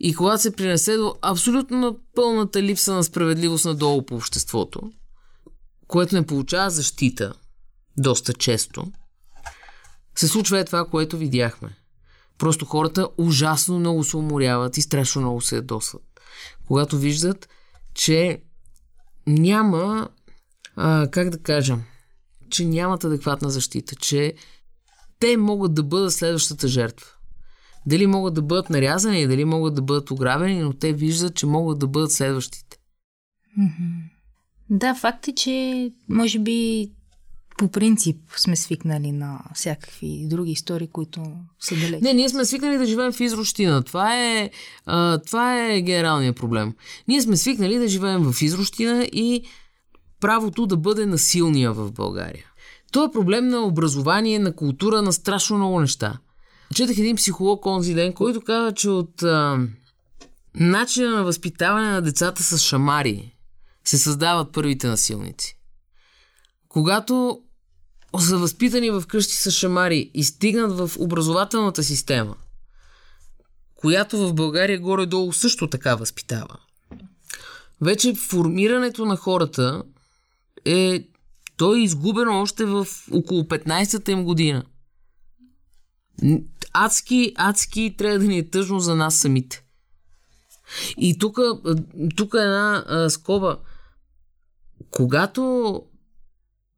И 0.00 0.14
когато 0.14 0.42
се 0.42 0.56
принесе 0.56 0.96
до 0.96 1.14
абсолютно 1.22 2.00
пълната 2.14 2.62
липса 2.62 2.94
на 2.94 3.04
справедливост 3.04 3.64
надолу 3.64 4.02
по 4.02 4.14
обществото, 4.14 4.92
което 5.86 6.14
не 6.14 6.26
получава 6.26 6.70
защита 6.70 7.34
доста 7.96 8.34
често, 8.34 8.92
се 10.16 10.28
случва 10.28 10.58
е 10.58 10.64
това, 10.64 10.84
което 10.84 11.18
видяхме. 11.18 11.76
Просто 12.38 12.64
хората 12.64 13.08
ужасно 13.18 13.78
много 13.78 14.04
се 14.04 14.16
уморяват 14.16 14.76
и 14.76 14.82
страшно 14.82 15.20
много 15.20 15.40
се 15.40 15.56
ядосват. 15.56 16.02
Когато 16.66 16.98
виждат, 16.98 17.48
че 17.94 18.42
няма, 19.26 20.08
а, 20.76 21.08
как 21.10 21.30
да 21.30 21.42
кажа, 21.42 21.78
че 22.50 22.64
нямат 22.64 23.04
адекватна 23.04 23.50
защита, 23.50 23.96
че 23.96 24.34
те 25.18 25.36
могат 25.36 25.74
да 25.74 25.82
бъдат 25.82 26.12
следващата 26.12 26.68
жертва. 26.68 27.06
Дали 27.88 28.06
могат 28.06 28.34
да 28.34 28.42
бъдат 28.42 28.70
нарязани, 28.70 29.26
дали 29.26 29.44
могат 29.44 29.74
да 29.74 29.82
бъдат 29.82 30.10
ограбени, 30.10 30.60
но 30.60 30.72
те 30.72 30.92
виждат, 30.92 31.34
че 31.34 31.46
могат 31.46 31.78
да 31.78 31.86
бъдат 31.86 32.12
следващите. 32.12 32.78
Да, 34.70 34.94
факт 34.94 35.28
е, 35.28 35.34
че 35.34 35.90
може 36.08 36.38
би 36.38 36.90
по 37.58 37.68
принцип 37.68 38.16
сме 38.36 38.56
свикнали 38.56 39.12
на 39.12 39.40
всякакви 39.54 40.26
други 40.26 40.52
истории, 40.52 40.88
които 40.88 41.22
са 41.60 41.74
далеч. 41.74 42.02
Не, 42.02 42.14
ние 42.14 42.28
сме 42.28 42.44
свикнали 42.44 42.78
да 42.78 42.86
живеем 42.86 43.12
в 43.12 43.20
изрощина. 43.20 43.82
Това 43.82 44.16
е, 44.16 44.50
а, 44.86 45.18
това 45.18 45.66
е 45.66 45.80
генералният 45.80 46.36
проблем. 46.36 46.74
Ние 47.08 47.22
сме 47.22 47.36
свикнали 47.36 47.78
да 47.78 47.88
живеем 47.88 48.32
в 48.32 48.42
изрощина 48.42 49.04
и 49.04 49.42
правото 50.20 50.66
да 50.66 50.76
бъде 50.76 51.06
насилния 51.06 51.72
в 51.72 51.92
България. 51.92 52.44
Това 52.92 53.04
е 53.04 53.12
проблем 53.12 53.48
на 53.48 53.60
образование, 53.60 54.38
на 54.38 54.56
култура, 54.56 55.02
на 55.02 55.12
страшно 55.12 55.56
много 55.56 55.80
неща. 55.80 56.18
Четах 56.74 56.98
един 56.98 57.16
психолог 57.16 57.66
онзи 57.66 57.94
ден, 57.94 58.12
който 58.12 58.40
каза, 58.40 58.74
че 58.74 58.88
от 58.88 59.22
а, 59.22 59.58
начина 60.54 61.16
на 61.16 61.24
възпитаване 61.24 61.90
на 61.90 62.02
децата 62.02 62.42
с 62.42 62.58
шамари 62.58 63.34
се 63.84 63.98
създават 63.98 64.52
първите 64.52 64.86
насилници. 64.86 65.58
Когато 66.68 67.40
са 68.18 68.38
възпитани 68.38 68.90
в 68.90 69.02
къщи 69.08 69.34
с 69.34 69.50
шамари 69.50 70.10
и 70.14 70.24
стигнат 70.24 70.78
в 70.78 70.90
образователната 70.98 71.82
система, 71.82 72.36
която 73.74 74.18
в 74.28 74.34
България 74.34 74.80
горе-долу 74.80 75.32
също 75.32 75.68
така 75.68 75.94
възпитава. 75.94 76.56
Вече 77.80 78.14
формирането 78.14 79.04
на 79.04 79.16
хората 79.16 79.82
е 80.64 81.08
То 81.56 81.74
е 81.74 81.80
изгубено 81.80 82.40
още 82.40 82.64
в 82.64 82.86
около 83.12 83.42
15-та 83.42 84.12
им 84.12 84.24
година. 84.24 84.64
Адски, 86.72 87.32
адски 87.36 87.94
трябва 87.98 88.18
да 88.18 88.24
ни 88.24 88.38
е 88.38 88.50
тъжно 88.50 88.80
за 88.80 88.96
нас 88.96 89.16
самите. 89.16 89.64
И 90.96 91.18
тук, 91.18 91.38
е 92.34 92.38
една 92.38 92.84
а, 92.88 93.10
скоба. 93.10 93.58
Когато 94.90 95.82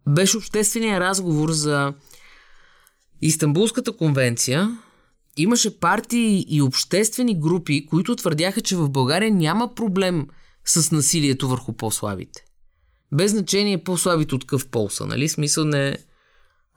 беше 0.09 0.37
обществения 0.37 1.01
разговор 1.01 1.51
за 1.51 1.95
Истанбулската 3.23 3.97
конвенция, 3.97 4.79
имаше 5.37 5.79
партии 5.79 6.47
и 6.49 6.63
обществени 6.63 7.41
групи, 7.41 7.87
които 7.87 8.17
твърдяха, 8.17 8.61
че 8.61 8.77
в 8.77 8.91
България 8.91 9.31
няма 9.31 9.75
проблем 9.75 10.27
с 10.65 10.91
насилието 10.91 11.49
върху 11.49 11.73
по-слабите. 11.73 12.45
Без 13.13 13.31
значение 13.31 13.85
по-слабите 13.85 14.35
от 14.35 14.47
къв 14.47 14.69
пол 14.69 14.89
са, 14.89 15.07
нали? 15.07 15.29
Смисъл 15.29 15.65
не... 15.65 15.99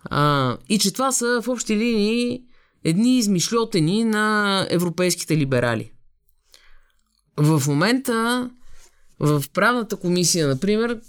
А, 0.06 0.58
и 0.70 0.80
че 0.80 0.94
това 0.94 1.12
са 1.12 1.42
в 1.42 1.48
общи 1.48 1.76
линии 1.76 2.44
едни 2.84 3.18
измишлетени 3.18 4.04
на 4.04 4.68
европейските 4.70 5.38
либерали. 5.38 5.92
В 7.38 7.64
момента 7.68 8.50
в 9.20 9.44
правната 9.54 9.96
комисия, 9.96 10.48
например, 10.48 11.02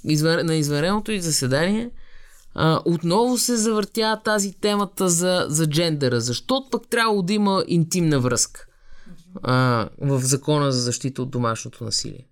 на 0.44 0.54
извареното 0.54 1.12
и 1.12 1.20
заседание, 1.20 1.90
отново 2.84 3.38
се 3.38 3.56
завъртя 3.56 4.20
тази 4.24 4.52
темата 4.52 5.08
за, 5.08 5.46
за 5.48 5.66
джендера. 5.66 6.20
Защо 6.20 6.68
пък 6.70 6.88
трябвало 6.88 7.22
да 7.22 7.32
има 7.32 7.64
интимна 7.66 8.20
връзка 8.20 8.66
в 10.00 10.20
закона 10.20 10.72
за 10.72 10.80
защита 10.80 11.22
от 11.22 11.30
домашното 11.30 11.84
насилие? 11.84 12.28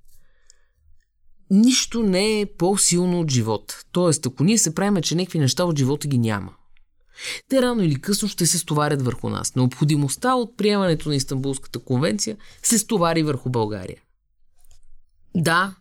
Нищо 1.50 2.02
не 2.02 2.40
е 2.40 2.46
по-силно 2.46 3.20
от 3.20 3.30
живота. 3.30 3.82
Тоест, 3.92 4.26
ако 4.26 4.44
ние 4.44 4.58
се 4.58 4.74
правим, 4.74 5.02
че 5.02 5.14
някакви 5.14 5.38
неща 5.38 5.64
от 5.64 5.78
живота 5.78 6.08
ги 6.08 6.18
няма, 6.18 6.52
те 7.48 7.62
рано 7.62 7.82
или 7.82 8.00
късно 8.00 8.28
ще 8.28 8.46
се 8.46 8.58
стоварят 8.58 9.02
върху 9.02 9.28
нас. 9.28 9.54
Необходимостта 9.54 10.34
от 10.34 10.56
приемането 10.56 11.08
на 11.08 11.16
Истанбулската 11.16 11.78
конвенция 11.78 12.36
се 12.62 12.78
стовари 12.78 13.22
върху 13.22 13.50
България. 13.50 14.00
Да, 15.36 15.74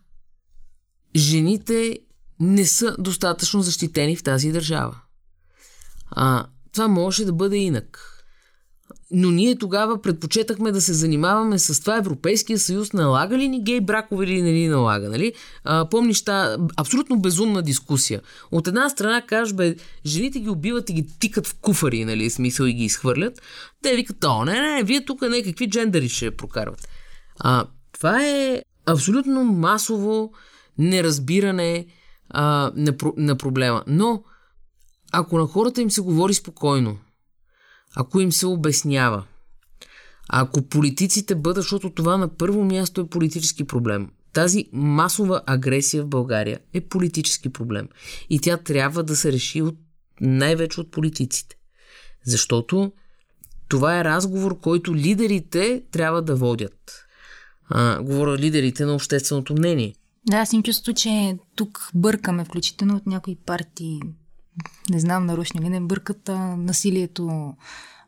жените 1.16 1.98
не 2.40 2.66
са 2.66 2.96
достатъчно 2.98 3.62
защитени 3.62 4.16
в 4.16 4.22
тази 4.22 4.52
държава. 4.52 5.00
А, 6.10 6.46
това 6.72 6.88
може 6.88 7.24
да 7.24 7.32
бъде 7.32 7.56
инак. 7.56 8.11
Но 9.12 9.30
ние 9.30 9.58
тогава 9.58 10.02
предпочетахме 10.02 10.72
да 10.72 10.80
се 10.80 10.92
занимаваме 10.92 11.58
с 11.58 11.80
това 11.80 11.96
Европейския 11.96 12.58
съюз 12.58 12.92
налага 12.92 13.38
ли 13.38 13.48
ни 13.48 13.62
гей 13.62 13.80
бракове 13.80 14.24
или 14.24 14.42
не 14.42 14.52
ни 14.52 14.68
налага, 14.68 15.08
нали? 15.08 15.32
А, 15.64 15.88
помниш 15.88 16.22
та 16.22 16.56
абсолютно 16.76 17.18
безумна 17.18 17.62
дискусия. 17.62 18.20
От 18.50 18.68
една 18.68 18.88
страна 18.88 19.22
кажеш, 19.22 19.54
бе, 19.54 19.76
жените 20.06 20.40
ги 20.40 20.48
убиват 20.48 20.90
и 20.90 20.92
ги 20.92 21.06
тикат 21.18 21.46
в 21.46 21.54
куфари, 21.60 22.04
нали, 22.04 22.30
смисъл 22.30 22.64
и 22.64 22.72
ги 22.72 22.84
изхвърлят. 22.84 23.42
Те 23.82 23.96
викат, 23.96 24.24
о, 24.24 24.44
не, 24.44 24.60
не, 24.60 24.82
вие 24.82 25.04
тук 25.04 25.22
не, 25.22 25.42
какви 25.42 25.70
джендери 25.70 26.08
ще 26.08 26.30
прокарват. 26.30 26.88
А, 27.38 27.66
това 27.92 28.26
е 28.26 28.62
абсолютно 28.86 29.44
масово 29.44 30.32
неразбиране 30.78 31.86
а, 32.30 32.72
на, 32.76 32.94
на 33.16 33.36
проблема. 33.36 33.84
Но, 33.86 34.22
ако 35.12 35.38
на 35.38 35.46
хората 35.46 35.82
им 35.82 35.90
се 35.90 36.00
говори 36.00 36.34
спокойно, 36.34 36.98
ако 37.96 38.20
им 38.20 38.32
се 38.32 38.46
обяснява, 38.46 39.24
ако 40.28 40.62
политиците 40.62 41.34
бъдат, 41.34 41.62
защото 41.62 41.90
това 41.90 42.16
на 42.16 42.28
първо 42.28 42.64
място 42.64 43.00
е 43.00 43.08
политически 43.08 43.64
проблем. 43.64 44.08
Тази 44.32 44.68
масова 44.72 45.42
агресия 45.46 46.02
в 46.02 46.08
България 46.08 46.60
е 46.72 46.80
политически 46.80 47.48
проблем. 47.48 47.88
И 48.30 48.40
тя 48.40 48.56
трябва 48.56 49.02
да 49.02 49.16
се 49.16 49.32
реши 49.32 49.62
от, 49.62 49.76
най-вече 50.20 50.80
от 50.80 50.90
политиците. 50.90 51.56
Защото 52.24 52.92
това 53.68 53.98
е 53.98 54.04
разговор, 54.04 54.60
който 54.60 54.94
лидерите 54.94 55.82
трябва 55.90 56.22
да 56.22 56.36
водят. 56.36 57.06
А, 57.68 58.02
говоря 58.02 58.38
лидерите 58.38 58.84
на 58.84 58.94
общественото 58.94 59.52
мнение. 59.52 59.94
Да, 60.26 60.36
аз 60.36 60.52
им 60.52 60.62
чувство, 60.62 60.92
че 60.92 61.38
тук 61.56 61.90
бъркаме, 61.94 62.44
включително 62.44 62.96
от 62.96 63.06
някои 63.06 63.36
партии, 63.46 64.00
не 64.90 65.00
знам 65.00 65.26
нарочно 65.26 65.62
ли, 65.62 65.68
не 65.68 65.80
бъркат 65.80 66.28
а, 66.28 66.56
насилието 66.56 67.54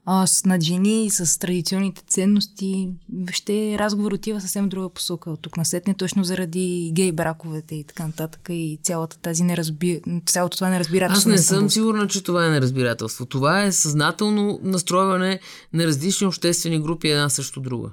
а, 0.06 0.26
с 0.26 0.44
над 0.44 0.62
жени, 0.62 1.10
с 1.10 1.38
традиционните 1.38 2.02
ценности. 2.06 2.88
Въобще 3.14 3.78
разговор 3.78 4.12
отива 4.12 4.40
съвсем 4.40 4.68
друга 4.68 4.88
посока 4.88 5.30
от 5.30 5.42
тук 5.42 5.56
насетне, 5.56 5.94
точно 5.94 6.24
заради 6.24 6.92
гей 6.94 7.12
браковете 7.12 7.74
и 7.74 7.84
така 7.84 8.06
нататък 8.06 8.40
и 8.50 8.78
цялата 8.82 9.18
тази 9.18 9.42
неразби... 9.42 10.00
цялото 10.26 10.56
това 10.56 10.70
неразбирателство. 10.70 11.30
Аз 11.30 11.36
не 11.36 11.38
съм 11.38 11.70
сигурна, 11.70 12.08
че 12.08 12.22
това 12.22 12.46
е 12.46 12.50
неразбирателство. 12.50 13.26
Това 13.26 13.62
е 13.62 13.72
съзнателно 13.72 14.60
настройване 14.62 15.40
на 15.72 15.86
различни 15.86 16.26
обществени 16.26 16.80
групи 16.80 17.08
една 17.08 17.28
също 17.28 17.60
друга. 17.60 17.90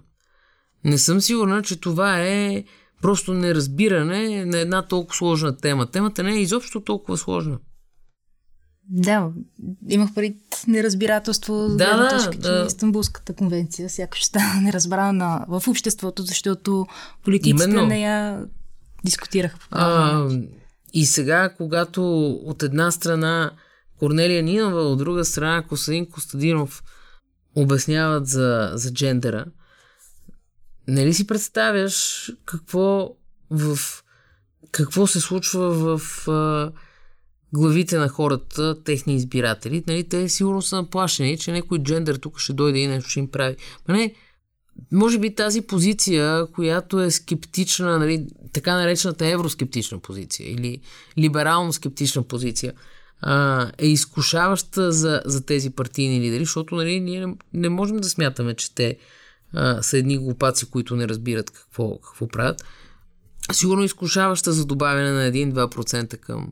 Не 0.84 0.98
съм 0.98 1.22
сигурна, 1.22 1.62
че 1.62 1.80
това 1.80 2.22
е 2.22 2.64
просто 3.02 3.34
неразбиране 3.34 4.46
на 4.46 4.60
една 4.60 4.88
толкова 4.88 5.16
сложна 5.16 5.58
тема. 5.58 5.92
Темата 5.92 6.24
не 6.24 6.32
е 6.32 6.42
изобщо 6.42 6.82
толкова 6.82 7.18
сложна. 7.18 7.58
Да, 8.90 9.32
имах 9.88 10.14
преди 10.14 10.38
неразбирателство 10.68 11.70
да, 11.70 11.98
да, 11.98 12.10
точка, 12.10 12.38
да. 12.38 12.66
Истанбулската 12.68 13.34
конвенция 13.34 13.90
сякаш 13.90 14.26
стана 14.26 14.62
неразбрана 14.64 15.46
в 15.48 15.64
обществото, 15.68 16.24
защото 16.24 16.88
политиците 17.24 17.70
Именно. 17.70 17.88
не 17.88 18.02
я 18.02 18.46
дискутираха. 19.06 19.58
А, 19.72 20.30
и 20.94 21.06
сега, 21.06 21.50
когато 21.58 22.30
от 22.30 22.64
една 22.64 22.92
страна 22.92 23.52
Корнелия 24.00 24.44
Нинова, 24.44 24.82
от 24.82 24.98
друга 24.98 25.26
страна 25.26 25.62
Косадин 25.62 26.10
Костадинов 26.10 26.84
обясняват 27.56 28.28
за, 28.28 28.72
за 28.74 28.94
джендера, 28.94 29.46
Нали 30.88 31.14
си 31.14 31.28
представяш 31.28 32.32
какво 32.46 33.16
в 33.50 33.78
какво 34.72 35.08
се 35.08 35.20
случва 35.20 35.98
в 35.98 36.28
а, 36.28 36.72
главите 37.54 37.98
на 37.98 38.10
хората, 38.10 38.84
техни 38.84 39.16
избиратели. 39.16 39.84
Нали, 39.88 40.04
те 40.04 40.30
сигурно 40.30 40.62
са 40.62 40.76
наплашени, 40.76 41.38
че 41.38 41.52
някой 41.52 41.80
джендър 41.80 42.16
тук 42.16 42.40
ще 42.40 42.54
дойде 42.54 42.80
и 42.80 42.88
нещо 42.88 43.10
ще 43.10 43.20
им 43.20 43.32
прави. 43.32 43.56
Не, 43.90 44.16
може 44.92 45.20
би 45.20 45.36
тази 45.36 45.62
позиция, 45.62 46.48
която 46.48 47.02
е 47.02 47.12
скептична, 47.12 48.00
нали, 48.00 48.28
така 48.54 48.76
наречената 48.76 49.28
евроскептична 49.28 50.00
позиция 50.00 50.52
или 50.52 50.82
либерално-скептична 51.18 52.24
позиция, 52.24 52.74
а, 53.22 53.72
е 53.78 53.88
изкушаваща 53.88 54.92
за, 54.92 55.22
за 55.26 55.46
тези 55.46 55.70
партийни 55.70 56.22
лидери, 56.22 56.46
защото 56.46 56.76
нали, 56.76 57.00
ние 57.00 57.28
не, 57.28 57.36
не 57.54 57.70
можем 57.70 57.98
да 57.98 58.10
смятаме, 58.10 58.54
че 58.54 58.76
те 58.76 58.98
а, 59.54 59.82
са 59.82 59.98
едни 59.98 60.18
глупаци, 60.18 60.70
които 60.70 60.96
не 60.96 61.08
разбират 61.08 61.50
какво, 61.50 62.00
какво 62.00 62.28
правят. 62.28 62.66
Сигурно 63.52 63.84
изкушаваща 63.84 64.52
за 64.52 64.66
добавяне 64.66 65.12
на 65.12 65.32
1-2% 65.32 66.18
към, 66.18 66.52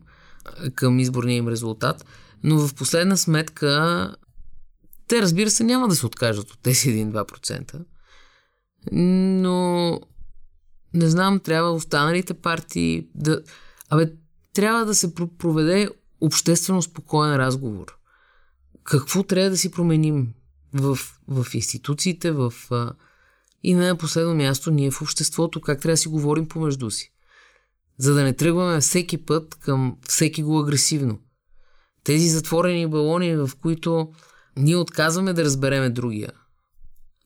към 0.74 0.98
изборния 0.98 1.36
им 1.36 1.48
резултат, 1.48 2.04
но 2.42 2.58
в 2.58 2.74
последна 2.74 3.16
сметка 3.16 4.14
те, 5.08 5.22
разбира 5.22 5.50
се, 5.50 5.64
няма 5.64 5.88
да 5.88 5.94
се 5.94 6.06
откажат 6.06 6.50
от 6.50 6.58
тези 6.62 6.88
1-2%. 6.90 7.84
Но 8.92 10.00
не 10.94 11.08
знам, 11.08 11.40
трябва 11.40 11.70
останалите 11.70 12.34
партии 12.34 13.06
да... 13.14 13.42
Абе, 13.88 14.12
трябва 14.52 14.86
да 14.86 14.94
се 14.94 15.14
проведе 15.14 15.88
обществено 16.20 16.82
спокоен 16.82 17.36
разговор. 17.36 17.96
Какво 18.84 19.22
трябва 19.22 19.50
да 19.50 19.56
си 19.56 19.70
променим? 19.70 20.32
в, 20.72 20.98
в 21.28 21.54
институциите, 21.54 22.30
в, 22.30 22.52
и 23.62 23.74
на 23.74 23.96
последно 23.96 24.34
място 24.34 24.70
ние 24.70 24.90
в 24.90 25.02
обществото, 25.02 25.60
как 25.60 25.80
трябва 25.80 25.92
да 25.92 25.96
си 25.96 26.08
говорим 26.08 26.48
помежду 26.48 26.90
си. 26.90 27.12
За 28.00 28.14
да 28.14 28.22
не 28.22 28.32
тръгваме 28.32 28.80
всеки 28.80 29.24
път 29.24 29.54
към 29.54 29.96
всеки 30.08 30.42
го 30.42 30.58
агресивно. 30.58 31.18
Тези 32.04 32.28
затворени 32.28 32.86
балони, 32.86 33.36
в 33.36 33.50
които 33.62 34.12
ние 34.56 34.76
отказваме 34.76 35.32
да 35.32 35.44
разбереме 35.44 35.90
другия 35.90 36.32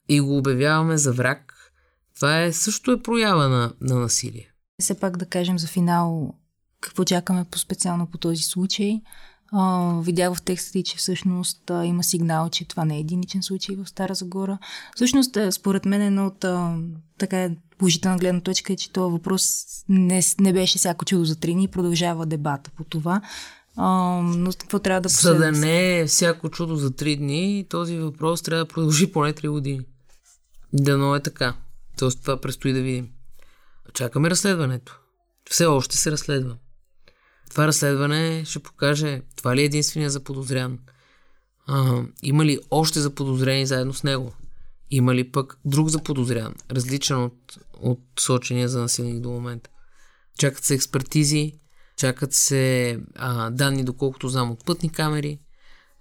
и 0.09 0.21
го 0.21 0.37
обявяваме 0.37 0.97
за 0.97 1.13
враг, 1.13 1.55
това 2.15 2.43
е 2.43 2.53
също 2.53 2.93
е 2.93 3.03
проява 3.03 3.49
на, 3.49 3.73
на 3.81 4.01
насилие. 4.01 4.53
Все 4.81 5.01
пак 5.01 5.17
да 5.17 5.27
кажем 5.27 5.59
за 5.59 5.67
финал 5.67 6.35
какво 6.81 7.05
чакаме 7.05 7.45
по-специално 7.51 8.07
по 8.07 8.19
този 8.19 8.43
случай. 8.43 9.01
А, 9.53 9.93
видях 10.01 10.35
в 10.35 10.43
текста 10.43 10.83
че 10.83 10.97
всъщност 10.97 11.71
има 11.85 12.05
сигнал, 12.05 12.49
че 12.49 12.69
това 12.69 12.85
не 12.85 12.97
е 12.97 13.01
единичен 13.01 13.43
случай 13.43 13.77
в 13.77 13.89
Стара 13.89 14.15
Загора. 14.15 14.59
Всъщност, 14.97 15.39
според 15.51 15.85
мен, 15.85 16.03
едно 16.03 16.27
от 16.27 16.45
така 17.19 17.51
положителна 17.79 18.19
гледна 18.19 18.41
точка 18.41 18.73
е, 18.73 18.77
че 18.77 18.93
този 18.93 19.13
въпрос 19.13 19.65
не, 19.89 20.23
не 20.41 20.53
беше 20.53 20.79
всяко 20.79 21.05
чудо 21.05 21.25
за 21.25 21.37
три 21.37 21.57
и 21.59 21.69
продължава 21.69 22.27
дебата 22.27 22.71
по 22.77 22.85
това. 22.85 23.21
А, 23.77 23.89
но 24.23 24.51
какво 24.59 24.79
трябва 24.79 25.01
да 25.01 25.09
последва? 25.09 25.39
За 25.39 25.53
да 25.53 25.53
не 25.53 26.01
е 26.01 26.07
всяко 26.07 26.49
чудо 26.49 26.77
за 26.77 26.91
три 26.91 27.17
дни, 27.17 27.67
този 27.69 27.99
въпрос 27.99 28.43
трябва 28.43 28.65
да 28.65 28.69
продължи 28.69 29.13
поне 29.13 29.33
три 29.33 29.49
години. 29.49 29.81
Дано 30.73 31.15
е 31.15 31.21
така. 31.21 31.55
Тоест 31.99 32.21
това 32.21 32.41
предстои 32.41 32.73
да 32.73 32.83
видим. 32.83 33.09
Чакаме 33.95 34.31
разследването. 34.31 34.99
Все 35.51 35.67
още 35.67 35.97
се 35.97 36.11
разследва 36.11 36.57
това 37.55 37.67
разследване 37.67 38.45
ще 38.45 38.59
покаже 38.59 39.23
това 39.37 39.57
ли 39.57 39.61
е 39.61 39.65
единствения 39.65 40.11
заподозрян. 40.11 40.79
А, 41.67 42.03
има 42.23 42.45
ли 42.45 42.59
още 42.71 43.01
заподозрени 43.01 43.67
заедно 43.67 43.95
с 43.95 44.05
него? 44.05 44.33
Има 44.91 45.15
ли 45.15 45.33
пък 45.33 45.59
друг 45.65 45.89
заподозрян, 45.89 46.55
различен 46.71 47.23
от, 47.23 47.59
от 47.73 48.01
сочения 48.21 48.69
за 48.69 48.81
насилник 48.81 49.21
до 49.21 49.31
момента? 49.31 49.71
Чакат 50.39 50.65
се 50.65 50.75
експертизи, 50.75 51.53
чакат 51.97 52.33
се 52.33 52.99
а, 53.15 53.51
данни, 53.51 53.85
доколкото 53.85 54.29
знам, 54.29 54.51
от 54.51 54.65
пътни 54.65 54.93
камери. 54.93 55.41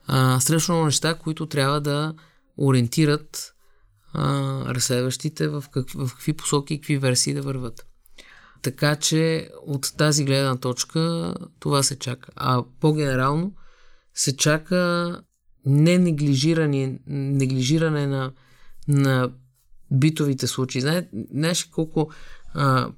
А, 0.07 0.39
страшно 0.39 0.85
неща, 0.85 1.15
които 1.15 1.45
трябва 1.45 1.81
да 1.81 2.13
ориентират 2.57 3.53
а, 4.13 4.23
разследващите 4.75 5.47
в, 5.47 5.63
как, 5.71 5.89
в 5.89 6.09
какви 6.09 6.33
посоки 6.33 6.73
и 6.73 6.79
какви 6.79 6.97
версии 6.97 7.33
да 7.33 7.41
върват. 7.41 7.85
Така 8.61 8.95
че 8.95 9.49
от 9.65 9.93
тази 9.97 10.25
гледна 10.25 10.57
точка 10.57 11.33
това 11.59 11.83
се 11.83 11.99
чака. 11.99 12.31
А 12.35 12.63
по-генерално 12.79 13.53
се 14.13 14.37
чака 14.37 15.21
не 15.65 15.97
неглижиране, 15.97 16.99
неглижиране 17.07 18.07
на, 18.07 18.31
на 18.87 19.31
битовите 19.91 20.47
случаи. 20.47 20.81
Знаеш 21.31 21.63
колко 21.63 22.11
а, 22.53 22.91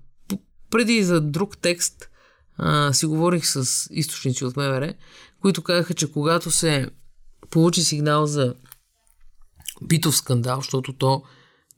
преди 0.72 1.04
за 1.04 1.22
друг 1.22 1.58
текст 1.58 2.10
а, 2.58 2.94
си 2.94 3.06
говорих 3.06 3.46
с 3.46 3.88
източници 3.92 4.46
от 4.46 4.58
МВР, 4.58 4.94
които 5.42 5.62
казаха, 5.62 5.94
че 5.94 6.12
когато 6.12 6.52
се 6.52 6.90
получи 7.50 7.84
сигнал 7.84 8.26
за 8.26 8.56
битов 9.82 10.16
скандал, 10.16 10.62
защото 10.62 10.94
то 10.94 11.24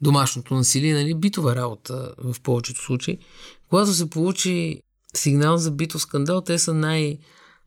домашното 0.02 0.54
насилие, 0.54 0.94
нали, 0.94 1.16
битова 1.16 1.56
работа 1.56 2.14
в 2.18 2.42
повечето 2.44 2.82
случаи, 2.82 3.20
когато 3.70 3.94
се 3.94 4.10
получи 4.10 4.82
сигнал 5.16 5.58
за 5.58 5.72
битов 5.72 6.02
скандал, 6.02 6.42
те 6.42 6.60
са 6.60 6.74
най- 6.74 7.18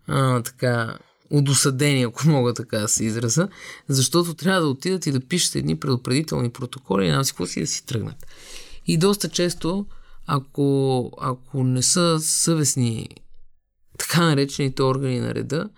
а, 0.07 0.42
така 0.42 0.98
удосъдени, 1.31 2.03
ако 2.03 2.29
мога 2.29 2.55
така 2.55 2.79
да 2.79 2.88
се 2.88 3.05
израза, 3.05 3.49
защото 3.88 4.35
трябва 4.35 4.61
да 4.61 4.66
отидат 4.66 5.07
и 5.07 5.12
да 5.12 5.21
пишат 5.21 5.55
едни 5.55 5.79
предупредителни 5.79 6.51
протоколи 6.51 7.07
и 7.07 7.11
какво 7.11 7.47
си 7.47 7.61
да 7.61 7.66
си 7.66 7.87
тръгнат. 7.87 8.27
И 8.87 8.99
доста 8.99 9.29
често, 9.29 9.87
ако, 10.27 11.11
ако 11.21 11.64
не 11.64 11.83
са 11.83 12.21
съвестни 12.21 13.09
така 13.99 14.25
наречените 14.27 14.83
органи 14.83 15.21
на 15.21 15.35
реда, 15.35 15.69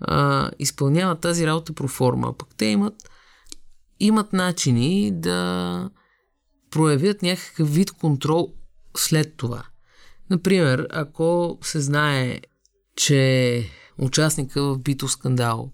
а, 0.00 0.50
изпълняват 0.58 1.20
тази 1.20 1.46
работа 1.46 1.72
про 1.72 1.88
форма. 1.88 2.34
Пък 2.38 2.48
те 2.56 2.64
имат, 2.64 3.10
имат 4.00 4.32
начини 4.32 5.10
да 5.20 5.90
проявят 6.70 7.22
някакъв 7.22 7.74
вид 7.74 7.90
контрол 7.90 8.54
след 8.96 9.36
това. 9.36 9.64
Например, 10.30 10.86
ако 10.90 11.58
се 11.62 11.80
знае, 11.80 12.40
че 12.96 13.64
участника 14.00 14.62
в 14.62 14.78
битов 14.78 15.12
скандал 15.12 15.72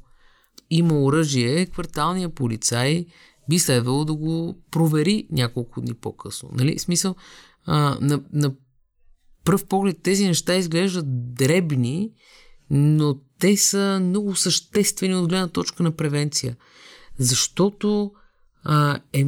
има 0.71 1.03
оръжие, 1.03 1.67
кварталният 1.67 2.35
полицай 2.35 3.07
би 3.49 3.59
следвало 3.59 4.05
да 4.05 4.15
го 4.15 4.59
провери 4.71 5.27
няколко 5.31 5.81
дни 5.81 5.95
по-късно. 5.95 6.49
Нали? 6.53 6.79
Смисъл, 6.79 7.15
а, 7.65 7.99
на, 8.01 8.21
на 8.33 8.53
пръв 9.45 9.67
поглед 9.67 10.03
тези 10.03 10.27
неща 10.27 10.55
изглеждат 10.55 11.35
дребни, 11.35 12.11
но 12.71 13.19
те 13.39 13.57
са 13.57 13.99
много 14.03 14.37
съществени 14.37 15.15
от 15.15 15.29
гледна 15.29 15.49
точка 15.49 15.83
на 15.83 15.93
превенция. 15.93 16.57
Защото 17.19 18.13
а, 18.65 19.01
е, 19.13 19.25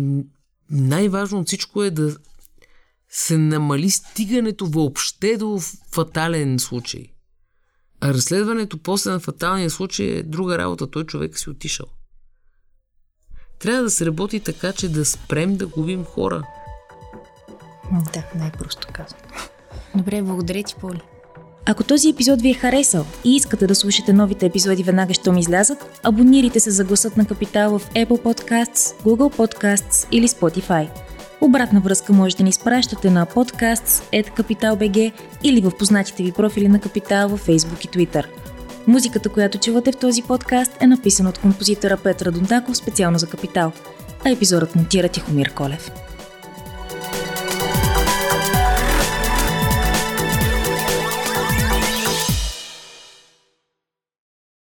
най-важно 0.70 1.38
от 1.38 1.46
всичко 1.46 1.82
е 1.82 1.90
да 1.90 2.16
се 3.08 3.38
намали 3.38 3.90
стигането 3.90 4.66
въобще 4.66 5.36
до 5.36 5.58
фатален 5.92 6.58
случай. 6.58 7.12
А 8.00 8.14
разследването 8.14 8.78
после 8.78 9.10
на 9.10 9.20
фаталния 9.20 9.70
случай 9.70 10.06
е 10.06 10.22
друга 10.22 10.58
работа. 10.58 10.90
Той 10.90 11.04
човек 11.04 11.38
си 11.38 11.50
отишъл. 11.50 11.86
Трябва 13.58 13.82
да 13.82 13.90
се 13.90 14.06
работи 14.06 14.40
така, 14.40 14.72
че 14.72 14.88
да 14.88 15.04
спрем 15.04 15.56
да 15.56 15.66
губим 15.66 16.04
хора. 16.04 16.42
Да, 18.12 18.24
най-просто 18.34 18.88
казвам. 18.92 19.20
Добре, 19.94 20.22
благодаря 20.22 20.62
ти, 20.62 20.74
Поли. 20.74 21.00
Ако 21.66 21.84
този 21.84 22.08
епизод 22.08 22.42
ви 22.42 22.50
е 22.50 22.54
харесал 22.54 23.06
и 23.24 23.36
искате 23.36 23.66
да 23.66 23.74
слушате 23.74 24.12
новите 24.12 24.46
епизоди 24.46 24.82
веднага, 24.82 25.14
щом 25.14 25.38
излязат, 25.38 26.00
абонирайте 26.02 26.60
се 26.60 26.70
за 26.70 26.84
гласът 26.84 27.16
на 27.16 27.26
Капитал 27.26 27.78
в 27.78 27.90
Apple 27.90 28.22
Podcasts, 28.22 29.02
Google 29.02 29.36
Podcasts 29.36 30.08
или 30.12 30.28
Spotify. 30.28 31.07
Обратна 31.40 31.80
връзка 31.80 32.12
може 32.12 32.36
да 32.36 32.42
ни 32.42 32.50
изпращате 32.50 33.10
на 33.10 33.26
podcasts.capital.bg 33.26 35.12
или 35.42 35.60
в 35.60 35.70
познатите 35.78 36.22
ви 36.22 36.32
профили 36.32 36.68
на 36.68 36.80
Капитал 36.80 37.28
във 37.28 37.46
Facebook 37.46 37.84
и 37.84 37.88
Twitter. 37.88 38.26
Музиката, 38.86 39.28
която 39.28 39.58
чувате 39.58 39.92
в 39.92 39.96
този 39.96 40.22
подкаст 40.22 40.82
е 40.82 40.86
написана 40.86 41.28
от 41.28 41.38
композитора 41.38 41.96
Петра 41.96 42.30
Дондаков 42.30 42.76
специално 42.76 43.18
за 43.18 43.26
Капитал, 43.26 43.72
а 44.24 44.30
епизодът 44.30 44.76
монтира 44.76 45.08
Тихомир 45.08 45.54
Колев. 45.54 45.90